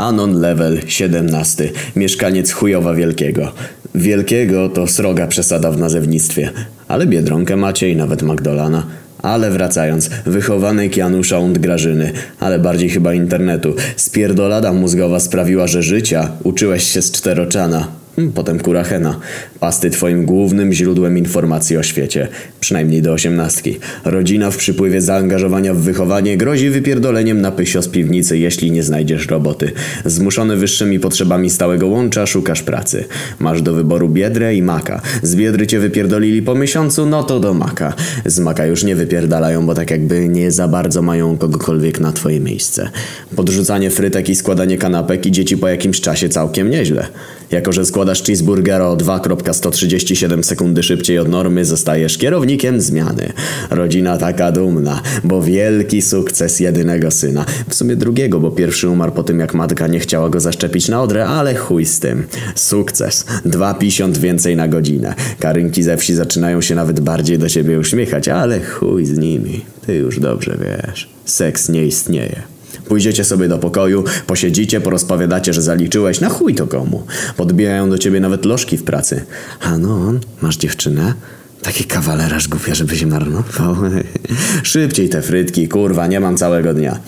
Anon 0.00 0.40
level 0.40 0.80
17. 0.86 1.70
Mieszkaniec 1.96 2.52
chujowa 2.52 2.94
wielkiego. 2.94 3.52
Wielkiego 3.94 4.68
to 4.68 4.86
sroga 4.86 5.26
przesada 5.26 5.70
w 5.70 5.78
nazewnictwie. 5.78 6.50
Ale 6.88 7.06
Biedronkę 7.06 7.56
macie 7.56 7.90
i 7.90 7.96
nawet 7.96 8.22
Magdolana. 8.22 8.86
Ale 9.22 9.50
wracając, 9.50 10.10
wychowanek 10.26 10.96
Janusza 10.96 11.38
und 11.38 11.58
Grażyny, 11.58 12.12
ale 12.40 12.58
bardziej 12.58 12.90
chyba 12.90 13.14
internetu. 13.14 13.74
Spierdolada 13.96 14.72
mózgowa 14.72 15.20
sprawiła, 15.20 15.66
że 15.66 15.82
życia 15.82 16.30
uczyłeś 16.42 16.84
się 16.84 17.02
z 17.02 17.12
czteroczana. 17.12 17.99
Hmm, 18.16 18.32
Potem 18.32 18.58
kurachena. 18.60 19.16
Pasty 19.60 19.90
twoim 19.90 20.24
głównym 20.24 20.72
źródłem 20.72 21.18
informacji 21.18 21.76
o 21.76 21.82
świecie. 21.82 22.28
Przynajmniej 22.60 23.02
do 23.02 23.12
osiemnastki. 23.12 23.78
Rodzina 24.04 24.50
w 24.50 24.56
przypływie 24.56 25.00
zaangażowania 25.00 25.74
w 25.74 25.78
wychowanie 25.78 26.36
grozi 26.36 26.70
wypierdoleniem 26.70 27.40
na 27.40 27.50
pysio 27.52 27.82
z 27.82 27.88
piwnicy, 27.88 28.38
jeśli 28.38 28.70
nie 28.70 28.82
znajdziesz 28.82 29.26
roboty. 29.28 29.72
Zmuszony 30.04 30.56
wyższymi 30.56 31.00
potrzebami 31.00 31.50
stałego 31.50 31.86
łącza 31.86 32.26
szukasz 32.26 32.62
pracy. 32.62 33.04
Masz 33.38 33.62
do 33.62 33.72
wyboru 33.74 34.08
biedrę 34.08 34.54
i 34.54 34.62
maka. 34.62 35.02
Z 35.22 35.36
biedry 35.36 35.66
cię 35.66 35.78
wypierdolili 35.80 36.42
po 36.42 36.54
miesiącu, 36.54 37.06
no 37.06 37.22
to 37.22 37.40
do 37.40 37.54
maka. 37.54 37.94
Z 38.26 38.38
maka 38.38 38.66
już 38.66 38.84
nie 38.84 38.96
wypierdalają, 38.96 39.66
bo 39.66 39.74
tak 39.74 39.90
jakby 39.90 40.28
nie 40.28 40.50
za 40.50 40.68
bardzo 40.68 41.02
mają 41.02 41.38
kogokolwiek 41.38 42.00
na 42.00 42.12
twoje 42.12 42.40
miejsce. 42.40 42.90
Podrzucanie 43.36 43.90
frytek 43.90 44.28
i 44.28 44.34
składanie 44.34 44.78
kanapek 44.78 45.26
idzie 45.26 45.44
ci 45.44 45.56
po 45.56 45.68
jakimś 45.68 46.00
czasie 46.00 46.28
całkiem 46.28 46.70
nieźle. 46.70 47.06
Jako, 47.50 47.72
że 47.72 47.84
składasz 47.84 47.99
cheeseburgera 48.06 48.88
o 48.88 48.96
2.137 48.96 50.42
sekundy 50.42 50.82
szybciej 50.82 51.18
od 51.18 51.28
normy, 51.28 51.64
zostajesz 51.64 52.18
kierownikiem 52.18 52.80
zmiany. 52.80 53.32
Rodzina 53.70 54.18
taka 54.18 54.52
dumna, 54.52 55.02
bo 55.24 55.42
wielki 55.42 56.02
sukces 56.02 56.60
jedynego 56.60 57.10
syna. 57.10 57.44
W 57.68 57.74
sumie 57.74 57.96
drugiego, 57.96 58.40
bo 58.40 58.50
pierwszy 58.50 58.88
umarł 58.88 59.12
po 59.12 59.22
tym, 59.22 59.40
jak 59.40 59.54
matka 59.54 59.86
nie 59.86 59.98
chciała 59.98 60.30
go 60.30 60.40
zaszczepić 60.40 60.88
na 60.88 61.02
odrę, 61.02 61.26
ale 61.26 61.54
chuj 61.54 61.86
z 61.86 62.00
tym. 62.00 62.26
Sukces. 62.54 63.24
2,50 63.46 64.16
więcej 64.16 64.56
na 64.56 64.68
godzinę. 64.68 65.14
Karynki 65.38 65.82
ze 65.82 65.96
wsi 65.96 66.14
zaczynają 66.14 66.60
się 66.60 66.74
nawet 66.74 67.00
bardziej 67.00 67.38
do 67.38 67.48
ciebie 67.48 67.78
uśmiechać, 67.78 68.28
ale 68.28 68.60
chuj 68.60 69.06
z 69.06 69.18
nimi. 69.18 69.60
Ty 69.86 69.94
już 69.94 70.20
dobrze 70.20 70.58
wiesz. 70.60 71.08
Seks 71.24 71.68
nie 71.68 71.86
istnieje. 71.86 72.59
Pójdziecie 72.90 73.24
sobie 73.24 73.48
do 73.48 73.58
pokoju, 73.58 74.04
posiedzicie, 74.26 74.80
porozpowiadacie, 74.80 75.52
że 75.52 75.62
zaliczyłeś, 75.62 76.20
na 76.20 76.28
chuj 76.28 76.54
to 76.54 76.66
komu. 76.66 77.06
Podbijają 77.36 77.90
do 77.90 77.98
ciebie 77.98 78.20
nawet 78.20 78.44
lożki 78.44 78.76
w 78.76 78.84
pracy. 78.84 79.24
A 79.60 79.78
no, 79.78 80.12
masz 80.42 80.56
dziewczynę? 80.56 81.14
Taki 81.62 81.84
kawaleraż 81.84 82.48
głupia, 82.48 82.74
żeby 82.74 82.96
się 82.96 83.06
marnował. 83.06 83.76
Szybciej 84.62 85.08
te 85.08 85.22
frytki, 85.22 85.68
kurwa, 85.68 86.06
nie 86.06 86.20
mam 86.20 86.36
całego 86.36 86.74
dnia. 86.74 86.98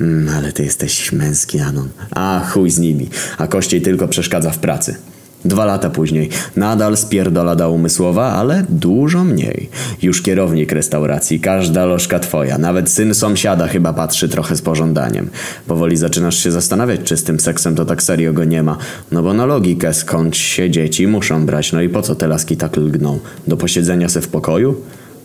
Mm, 0.00 0.34
ale 0.34 0.52
ty 0.52 0.64
jesteś 0.64 1.12
męski, 1.12 1.60
Anon. 1.60 1.88
A 2.10 2.50
chuj 2.52 2.70
z 2.70 2.78
nimi, 2.78 3.08
a 3.38 3.46
kościej 3.46 3.82
tylko 3.82 4.08
przeszkadza 4.08 4.50
w 4.50 4.58
pracy. 4.58 4.96
Dwa 5.44 5.64
lata 5.64 5.90
później, 5.90 6.28
nadal 6.56 6.96
spierdolada 6.96 7.68
umysłowa, 7.68 8.32
ale 8.32 8.64
dużo 8.68 9.24
mniej. 9.24 9.68
Już 10.02 10.22
kierownik 10.22 10.72
restauracji, 10.72 11.40
każda 11.40 11.84
lożka 11.84 12.18
twoja, 12.18 12.58
nawet 12.58 12.90
syn 12.90 13.14
sąsiada 13.14 13.66
chyba 13.68 13.92
patrzy 13.92 14.28
trochę 14.28 14.56
z 14.56 14.62
pożądaniem. 14.62 15.30
Powoli 15.66 15.96
zaczynasz 15.96 16.38
się 16.38 16.50
zastanawiać, 16.50 17.00
czy 17.04 17.16
z 17.16 17.24
tym 17.24 17.40
seksem 17.40 17.74
to 17.74 17.84
tak 17.84 18.02
serio 18.02 18.32
go 18.32 18.44
nie 18.44 18.62
ma. 18.62 18.76
No 19.12 19.22
bo 19.22 19.34
na 19.34 19.46
logikę, 19.46 19.94
skąd 19.94 20.36
się 20.36 20.70
dzieci 20.70 21.06
muszą 21.06 21.46
brać, 21.46 21.72
no 21.72 21.82
i 21.82 21.88
po 21.88 22.02
co 22.02 22.14
te 22.14 22.26
laski 22.26 22.56
tak 22.56 22.76
lgną? 22.76 23.18
Do 23.46 23.56
posiedzenia 23.56 24.08
se 24.08 24.20
w 24.20 24.28
pokoju? 24.28 24.76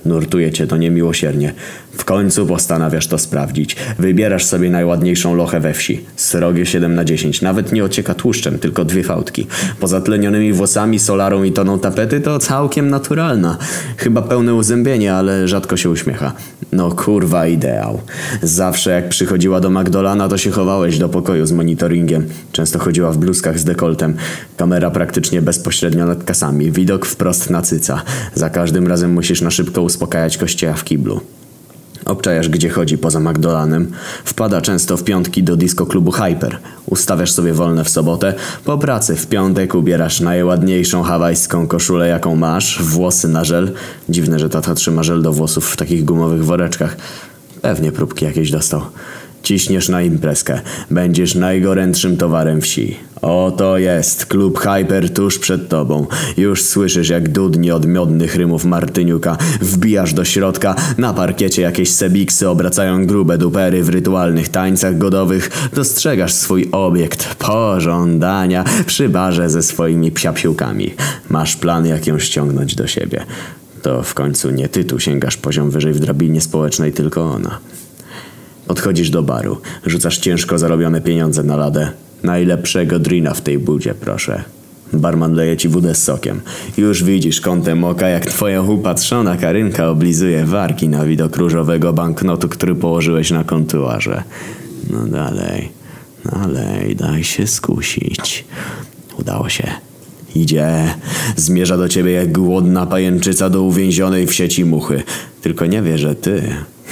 Nurtuje 0.05 0.51
cię 0.51 0.67
to 0.67 0.77
niemiłosiernie. 0.77 1.53
W 1.97 2.05
końcu 2.05 2.45
postanawiasz 2.45 3.07
to 3.07 3.17
sprawdzić. 3.17 3.75
Wybierasz 3.99 4.45
sobie 4.45 4.69
najładniejszą 4.69 5.35
lochę 5.35 5.59
we 5.59 5.73
wsi. 5.73 6.05
Srogie 6.15 6.65
7 6.65 6.95
na 6.95 7.05
10. 7.05 7.41
Nawet 7.41 7.71
nie 7.71 7.83
ocieka 7.83 8.13
tłuszczem, 8.13 8.59
tylko 8.59 8.85
dwie 8.85 9.03
fałdki. 9.03 9.47
Poza 9.79 10.01
tlenionymi 10.01 10.53
włosami, 10.53 10.99
solarą 10.99 11.43
i 11.43 11.51
toną 11.51 11.79
tapety 11.79 12.21
to 12.21 12.39
całkiem 12.39 12.89
naturalna. 12.89 13.57
Chyba 13.97 14.21
pełne 14.21 14.53
uzębienie, 14.55 15.13
ale 15.13 15.47
rzadko 15.47 15.77
się 15.77 15.89
uśmiecha. 15.89 16.33
No 16.71 16.91
kurwa 16.91 17.47
ideał. 17.47 18.01
Zawsze 18.41 18.91
jak 18.91 19.09
przychodziła 19.09 19.59
do 19.59 19.69
Magdolana, 19.69 20.27
to 20.29 20.37
się 20.37 20.51
chowałeś 20.51 20.97
do 20.97 21.09
pokoju 21.09 21.45
z 21.45 21.51
monitoringiem. 21.51 22.27
Często 22.51 22.79
chodziła 22.79 23.11
w 23.11 23.17
bluzkach 23.17 23.59
z 23.59 23.63
dekoltem. 23.63 24.15
Kamera 24.57 24.91
praktycznie 24.91 25.41
bezpośrednio 25.41 26.05
nad 26.05 26.23
kasami. 26.23 26.71
Widok 26.71 27.05
wprost 27.05 27.49
na 27.49 27.61
cyca. 27.61 28.01
Za 28.35 28.49
każdym 28.49 28.87
razem 28.87 29.13
musisz 29.13 29.41
na 29.41 29.51
szybko 29.51 29.81
uspokajać 29.81 30.37
kościeja 30.37 30.73
w 30.73 30.83
kiblu. 30.83 31.21
Obczajasz 32.07 32.49
gdzie 32.49 32.69
chodzi 32.69 32.97
poza 32.97 33.19
Magdolanem. 33.19 33.91
Wpada 34.25 34.61
często 34.61 34.97
w 34.97 35.03
piątki 35.03 35.43
do 35.43 35.55
disco 35.55 35.85
klubu 35.85 36.11
Hyper. 36.11 36.59
Ustawiasz 36.85 37.31
sobie 37.31 37.53
wolne 37.53 37.83
w 37.83 37.89
sobotę. 37.89 38.33
Po 38.65 38.77
pracy 38.77 39.15
w 39.15 39.27
piątek 39.27 39.75
ubierasz 39.75 40.19
najładniejszą 40.19 41.03
hawajską 41.03 41.67
koszulę 41.67 42.07
jaką 42.07 42.35
masz. 42.35 42.83
Włosy 42.83 43.27
na 43.27 43.43
żel. 43.43 43.73
Dziwne, 44.09 44.39
że 44.39 44.49
tata 44.49 44.75
trzyma 44.75 45.03
żel 45.03 45.21
do 45.21 45.33
włosów 45.33 45.69
w 45.69 45.77
takich 45.77 46.05
gumowych 46.05 46.45
woreczkach. 46.45 46.97
Pewnie 47.61 47.91
próbki 47.91 48.25
jakieś 48.25 48.51
dostał. 48.51 48.81
Ciśniesz 49.43 49.89
na 49.89 50.01
imprezkę. 50.01 50.61
Będziesz 50.91 51.35
najgorętszym 51.35 52.17
towarem 52.17 52.61
wsi. 52.61 52.97
Oto 53.21 53.77
jest 53.77 54.25
klub 54.25 54.59
Hyper 54.59 55.13
tuż 55.13 55.39
przed 55.39 55.69
tobą. 55.69 56.07
Już 56.37 56.63
słyszysz 56.63 57.09
jak 57.09 57.29
dudni 57.29 57.71
od 57.71 57.85
miodnych 57.85 58.35
rymów 58.35 58.65
Martyniuka. 58.65 59.37
Wbijasz 59.61 60.13
do 60.13 60.25
środka. 60.25 60.75
Na 60.97 61.13
parkiecie 61.13 61.61
jakieś 61.61 61.91
sebiksy 61.91 62.49
obracają 62.49 63.05
grube 63.05 63.37
dupery 63.37 63.83
w 63.83 63.89
rytualnych 63.89 64.49
tańcach 64.49 64.97
godowych. 64.97 65.69
Dostrzegasz 65.73 66.33
swój 66.33 66.69
obiekt 66.71 67.35
pożądania 67.35 68.63
przy 68.85 69.09
barze 69.09 69.49
ze 69.49 69.63
swoimi 69.63 70.11
psiapsiłkami. 70.11 70.93
Masz 71.29 71.55
plan 71.55 71.85
jak 71.85 72.07
ją 72.07 72.19
ściągnąć 72.19 72.75
do 72.75 72.87
siebie. 72.87 73.25
To 73.81 74.03
w 74.03 74.13
końcu 74.13 74.51
nie 74.51 74.69
ty 74.69 74.85
tu 74.85 74.99
sięgasz 74.99 75.37
poziom 75.37 75.69
wyżej 75.69 75.93
w 75.93 75.99
drabinie 75.99 76.41
społecznej, 76.41 76.93
tylko 76.93 77.31
ona. 77.31 77.59
Podchodzisz 78.67 79.09
do 79.09 79.23
baru, 79.23 79.57
rzucasz 79.85 80.17
ciężko 80.17 80.57
zarobione 80.57 81.01
pieniądze 81.01 81.43
na 81.43 81.55
ladę. 81.55 81.91
Najlepszego 82.23 82.99
drina 82.99 83.33
w 83.33 83.41
tej 83.41 83.59
budzie, 83.59 83.93
proszę. 83.93 84.43
Barman 84.93 85.33
leje 85.33 85.57
ci 85.57 85.69
wódę 85.69 85.95
z 85.95 86.03
sokiem. 86.03 86.41
Już 86.77 87.03
widzisz 87.03 87.41
kątem 87.41 87.83
oka, 87.83 88.07
jak 88.07 88.25
twoja 88.25 88.61
upatrzona 88.61 89.37
Karynka 89.37 89.89
oblizuje 89.89 90.45
warki 90.45 90.89
na 90.89 91.05
widok 91.05 91.37
różowego 91.37 91.93
banknotu, 91.93 92.49
który 92.49 92.75
położyłeś 92.75 93.31
na 93.31 93.43
kontuarze. 93.43 94.23
No 94.89 95.05
dalej, 95.05 95.69
dalej, 96.25 96.95
daj 96.95 97.23
się 97.23 97.47
skusić. 97.47 98.45
Udało 99.19 99.49
się. 99.49 99.67
Idzie. 100.35 100.67
Zmierza 101.35 101.77
do 101.77 101.89
ciebie 101.89 102.11
jak 102.11 102.31
głodna 102.31 102.85
pajęczyca 102.85 103.49
do 103.49 103.61
uwięzionej 103.61 104.27
w 104.27 104.33
sieci 104.33 104.65
muchy. 104.65 105.03
Tylko 105.41 105.65
nie 105.65 105.81
wie, 105.81 105.97
że 105.97 106.15
ty 106.15 106.43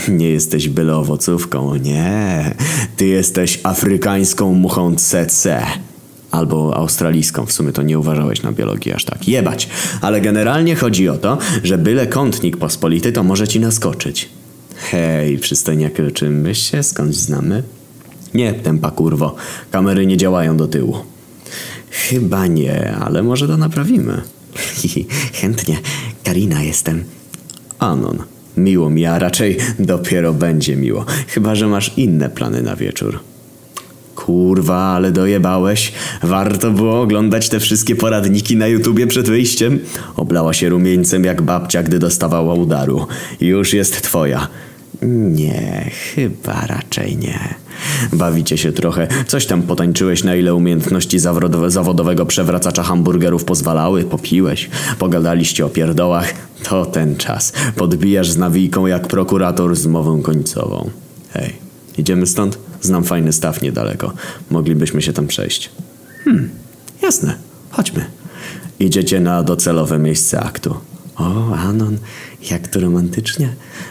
nie 0.07 0.29
jesteś 0.29 0.69
byle 0.69 0.95
owocówką. 0.95 1.75
Nie. 1.75 2.55
Ty 2.97 3.07
jesteś 3.07 3.59
afrykańską 3.63 4.53
muchą 4.53 4.95
CC. 4.95 5.65
Albo 6.31 6.77
australijską, 6.77 7.45
w 7.45 7.51
sumie 7.51 7.71
to 7.71 7.81
nie 7.81 7.99
uważałeś 7.99 8.43
na 8.43 8.51
biologii 8.51 8.93
aż 8.93 9.05
tak. 9.05 9.27
Jebać. 9.27 9.69
Ale 10.01 10.21
generalnie 10.21 10.75
chodzi 10.75 11.09
o 11.09 11.17
to, 11.17 11.37
że 11.63 11.77
byle 11.77 12.07
kątnik 12.07 12.57
pospolity 12.57 13.11
to 13.11 13.23
może 13.23 13.47
ci 13.47 13.59
naskoczyć. 13.59 14.29
Hej, 14.75 15.37
przystojniaku, 15.37 16.01
czy 16.13 16.29
my 16.29 16.55
się 16.55 16.83
skądś 16.83 17.15
znamy? 17.15 17.63
Nie, 18.33 18.53
tempa 18.53 18.91
kurwo. 18.91 19.35
Kamery 19.71 20.05
nie 20.05 20.17
działają 20.17 20.57
do 20.57 20.67
tyłu. 20.67 20.97
Chyba 21.91 22.47
nie, 22.47 22.95
ale 22.95 23.23
może 23.23 23.47
to 23.47 23.57
naprawimy. 23.57 24.21
Chętnie. 25.41 25.77
Karina 26.23 26.63
jestem. 26.63 27.03
Anon. 27.79 28.34
Miło 28.57 28.89
mi, 28.89 29.05
a 29.05 29.19
raczej 29.19 29.57
dopiero 29.79 30.33
będzie 30.33 30.75
miło. 30.75 31.05
Chyba, 31.27 31.55
że 31.55 31.67
masz 31.67 31.91
inne 31.97 32.29
plany 32.29 32.61
na 32.61 32.75
wieczór. 32.75 33.19
Kurwa, 34.15 34.77
ale 34.77 35.11
dojebałeś. 35.11 35.91
Warto 36.23 36.71
było 36.71 37.01
oglądać 37.01 37.49
te 37.49 37.59
wszystkie 37.59 37.95
poradniki 37.95 38.57
na 38.57 38.67
YouTubie 38.67 39.07
przed 39.07 39.29
wyjściem. 39.29 39.79
Oblała 40.15 40.53
się 40.53 40.69
rumieńcem 40.69 41.23
jak 41.23 41.41
babcia, 41.41 41.83
gdy 41.83 41.99
dostawała 41.99 42.53
udaru. 42.53 43.07
Już 43.41 43.73
jest 43.73 44.01
twoja. 44.01 44.47
Nie, 45.01 45.91
chyba 46.15 46.67
raczej 46.67 47.17
nie. 47.17 47.39
Bawicie 48.13 48.57
się 48.57 48.71
trochę. 48.71 49.07
Coś 49.27 49.45
tam 49.45 49.61
potańczyłeś, 49.61 50.23
na 50.23 50.35
ile 50.35 50.55
umiejętności 50.55 51.19
zawodowe, 51.19 51.71
zawodowego 51.71 52.25
przewracacza 52.25 52.83
hamburgerów 52.83 53.43
pozwalały. 53.43 54.03
Popiłeś. 54.03 54.69
Pogadaliście 54.99 55.65
o 55.65 55.69
pierdołach. 55.69 56.33
To 56.63 56.85
ten 56.85 57.15
czas. 57.15 57.53
Podbijasz 57.75 58.31
z 58.31 58.37
nawijką 58.37 58.85
jak 58.87 59.07
prokurator 59.07 59.75
z 59.75 59.85
mową 59.85 60.21
końcową. 60.21 60.89
Hej, 61.33 61.53
idziemy 61.97 62.27
stąd? 62.27 62.57
Znam 62.81 63.03
fajny 63.03 63.33
staw 63.33 63.61
niedaleko. 63.61 64.13
Moglibyśmy 64.51 65.01
się 65.01 65.13
tam 65.13 65.27
przejść. 65.27 65.69
Hmm, 66.23 66.49
jasne. 67.01 67.35
Chodźmy. 67.71 68.05
Idziecie 68.79 69.19
na 69.19 69.43
docelowe 69.43 69.99
miejsce 69.99 70.39
aktu. 70.39 70.75
O, 71.17 71.55
Anon, 71.55 71.97
jak 72.51 72.67
to 72.67 72.79
romantycznie. 72.79 73.49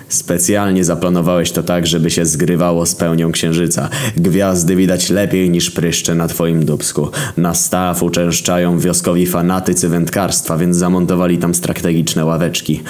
Specjalnie 0.08 0.84
zaplanowałeś 0.84 1.52
to 1.52 1.62
tak, 1.62 1.86
żeby 1.86 2.10
się 2.10 2.26
zgrywało 2.26 2.86
z 2.86 2.94
pełnią 2.94 3.32
księżyca. 3.32 3.88
Gwiazdy 4.16 4.76
widać 4.76 5.10
lepiej 5.10 5.50
niż 5.50 5.70
pryszcze 5.70 6.14
na 6.14 6.28
twoim 6.28 6.64
dubsku. 6.64 7.08
Na 7.36 7.54
staw 7.54 8.02
uczęszczają 8.02 8.78
wioskowi 8.78 9.26
fanatycy 9.26 9.88
wędkarstwa, 9.88 10.58
więc 10.58 10.76
zamontowali 10.76 11.38
tam 11.38 11.54
strategiczne 11.54 12.24
ławeczki. 12.24 12.82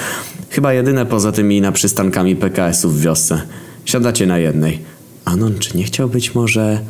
Chyba 0.51 0.73
jedyne 0.73 1.07
poza 1.07 1.33
tymi 1.33 1.61
na 1.61 1.73
przystankami 1.73 2.37
PKS-ów 2.37 2.99
w 2.99 3.01
wiosce. 3.01 3.43
Siadacie 3.85 4.27
na 4.27 4.39
jednej. 4.39 4.79
Anon, 5.25 5.59
czy 5.59 5.77
nie 5.77 5.85
chciał 5.85 6.09
być 6.09 6.35
może... 6.35 6.81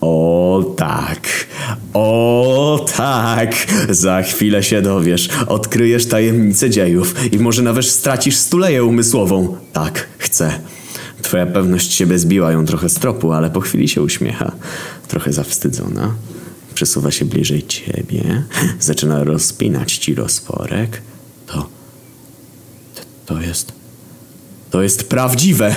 O 0.00 0.74
tak, 0.76 1.46
o 1.94 2.86
tak, 2.96 3.54
za 3.90 4.22
chwilę 4.22 4.62
się 4.62 4.82
dowiesz, 4.82 5.28
odkryjesz 5.46 6.06
tajemnicę 6.06 6.70
dziejów 6.70 7.14
i 7.32 7.38
może 7.38 7.62
nawet 7.62 7.86
stracisz 7.86 8.36
stuleję 8.36 8.84
umysłową. 8.84 9.56
Tak, 9.72 10.08
chcę. 10.18 10.60
Twoja 11.22 11.46
pewność 11.46 11.92
siebie 11.92 12.18
zbiła 12.18 12.52
ją 12.52 12.66
trochę 12.66 12.88
z 12.88 12.94
tropu, 12.94 13.32
ale 13.32 13.50
po 13.50 13.60
chwili 13.60 13.88
się 13.88 14.02
uśmiecha. 14.02 14.52
Trochę 15.08 15.32
zawstydzona. 15.32 16.14
Przesuwa 16.74 17.10
się 17.10 17.24
bliżej 17.24 17.66
ciebie, 17.66 18.42
zaczyna 18.80 19.24
rozpinać 19.24 19.96
ci 19.96 20.14
rozporek. 20.14 21.02
To, 21.46 21.68
to, 23.26 23.40
jest, 23.40 23.72
to 24.70 24.82
jest 24.82 25.08
prawdziwe. 25.08 25.76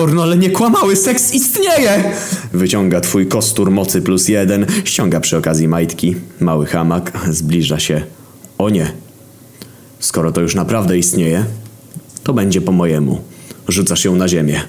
Orno, 0.00 0.22
ale 0.22 0.36
nie 0.36 0.50
kłamały, 0.50 0.96
seks 0.96 1.34
istnieje! 1.34 2.12
Wyciąga 2.52 3.00
twój 3.00 3.26
kostur 3.26 3.70
mocy 3.70 4.02
plus 4.02 4.28
jeden, 4.28 4.66
ściąga 4.84 5.20
przy 5.20 5.36
okazji 5.36 5.68
majtki. 5.68 6.16
Mały 6.40 6.66
hamak 6.66 7.12
zbliża 7.30 7.78
się. 7.78 8.02
O 8.58 8.70
nie. 8.70 8.92
Skoro 9.98 10.32
to 10.32 10.40
już 10.40 10.54
naprawdę 10.54 10.98
istnieje, 10.98 11.44
to 12.24 12.32
będzie 12.32 12.60
po 12.60 12.72
mojemu. 12.72 13.20
Rzucasz 13.68 14.04
ją 14.04 14.16
na 14.16 14.28
ziemię. 14.28 14.60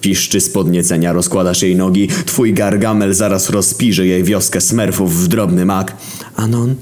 Piszczy 0.00 0.40
z 0.40 0.50
podniecenia, 0.50 1.12
rozkładasz 1.12 1.62
jej 1.62 1.76
nogi. 1.76 2.08
Twój 2.26 2.54
gargamel 2.54 3.14
zaraz 3.14 3.50
rozpiże 3.50 4.06
jej 4.06 4.24
wioskę 4.24 4.60
smerfów 4.60 5.16
w 5.16 5.28
drobny 5.28 5.64
mak. 5.64 5.96
Anon? 6.36 6.74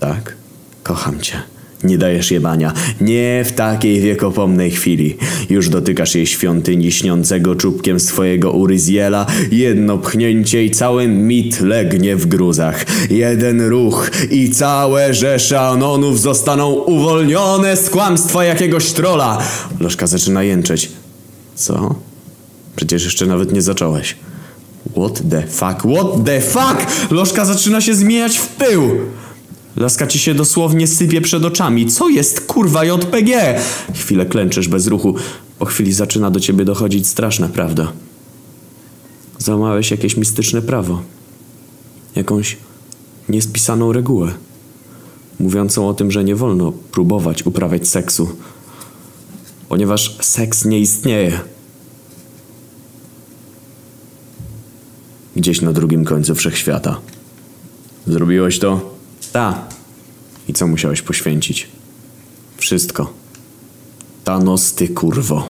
Tak, 0.00 0.36
kocham 0.82 1.20
cię. 1.20 1.51
Nie 1.84 1.98
dajesz 1.98 2.30
jebania. 2.30 2.72
Nie 3.00 3.44
w 3.44 3.52
takiej 3.52 4.00
wiekopomnej 4.00 4.70
chwili. 4.70 5.16
Już 5.50 5.68
dotykasz 5.68 6.14
jej 6.14 6.26
świątyni 6.26 6.92
śniącego 6.92 7.54
czubkiem 7.54 8.00
swojego 8.00 8.52
uryziela. 8.52 9.26
Jedno 9.50 9.98
pchnięcie 9.98 10.64
i 10.64 10.70
cały 10.70 11.08
mit 11.08 11.60
legnie 11.60 12.16
w 12.16 12.26
gruzach. 12.26 12.86
Jeden 13.10 13.68
ruch 13.68 14.10
i 14.30 14.50
całe 14.50 15.14
rzesze 15.14 15.60
anonów 15.60 16.20
zostaną 16.20 16.72
uwolnione 16.72 17.76
z 17.76 17.90
kłamstwa 17.90 18.44
jakiegoś 18.44 18.92
trola. 18.92 19.38
Lożka 19.80 20.06
zaczyna 20.06 20.42
jęczeć. 20.42 20.90
Co? 21.54 21.94
Przecież 22.76 23.04
jeszcze 23.04 23.26
nawet 23.26 23.52
nie 23.52 23.62
zacząłeś. 23.62 24.16
What 24.96 25.22
the 25.30 25.42
fuck? 25.42 25.94
What 25.94 26.24
the 26.24 26.40
fuck? 26.40 27.10
Lożka 27.10 27.44
zaczyna 27.44 27.80
się 27.80 27.94
zmieniać 27.94 28.38
w 28.38 28.48
pył. 28.48 28.90
Laska 29.76 30.06
ci 30.06 30.18
się 30.18 30.34
dosłownie 30.34 30.86
sypie 30.86 31.20
przed 31.20 31.44
oczami. 31.44 31.86
Co 31.86 32.08
jest 32.08 32.40
kurwa 32.40 32.84
JPG? 32.84 33.60
Chwilę 33.94 34.26
klęczysz 34.26 34.68
bez 34.68 34.86
ruchu. 34.86 35.14
Po 35.58 35.64
chwili 35.66 35.92
zaczyna 35.92 36.30
do 36.30 36.40
ciebie 36.40 36.64
dochodzić 36.64 37.06
straszna 37.06 37.48
prawda. 37.48 37.92
Złamałeś 39.38 39.90
jakieś 39.90 40.16
mistyczne 40.16 40.62
prawo. 40.62 41.02
Jakąś 42.14 42.56
niespisaną 43.28 43.92
regułę. 43.92 44.34
Mówiącą 45.40 45.88
o 45.88 45.94
tym, 45.94 46.10
że 46.10 46.24
nie 46.24 46.36
wolno 46.36 46.72
próbować 46.72 47.46
uprawiać 47.46 47.88
seksu. 47.88 48.28
Ponieważ 49.68 50.16
seks 50.20 50.64
nie 50.64 50.80
istnieje. 50.80 51.40
Gdzieś 55.36 55.60
na 55.60 55.72
drugim 55.72 56.04
końcu 56.04 56.34
wszechświata. 56.34 57.00
Zrobiłeś 58.06 58.58
to? 58.58 58.92
Ta. 59.32 59.68
I 60.48 60.52
co 60.52 60.66
musiałeś 60.66 61.02
poświęcić? 61.02 61.68
Wszystko. 62.56 63.12
Thanos, 64.24 64.74
ty 64.74 64.88
kurwo. 64.88 65.51